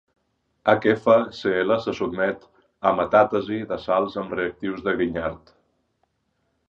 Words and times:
HfCl 0.69 1.73
se 1.83 1.93
sotmet 1.99 2.47
a 2.87 2.95
metàtesi 3.01 3.61
de 3.73 3.79
salts 3.85 4.17
amb 4.23 4.37
reactius 4.41 4.85
de 4.89 4.95
Grignard. 5.03 5.53